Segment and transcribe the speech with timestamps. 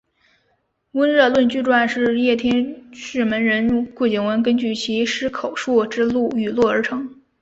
[0.93, 7.21] 温热论据传是叶天士门人顾景文根据其师口授之语录而成。